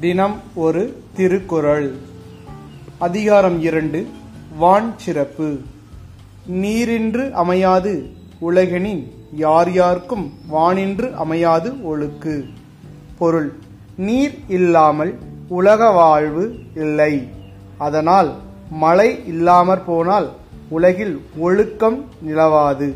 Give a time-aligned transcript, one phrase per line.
[0.00, 1.92] தினம் ஒரு திருக்குறள்.
[2.98, 4.06] அதிகாரம் இரண்டு
[4.58, 5.56] வான் சிறப்பு.
[6.50, 12.44] நீரின்று அமையாது உலகெனின் யார் யார்க்கும் வானின்று அமையாது ஒழுக்கு.
[13.18, 13.52] பொருள்
[13.96, 17.28] நீர் இல்லாமல் உலக வாழ்வு இல்லை.
[17.78, 18.34] அதனால்
[18.70, 20.32] மழை இல்லாமற் போனால்
[20.68, 22.94] உலகில் ஒழுக்கம் நிலவாது.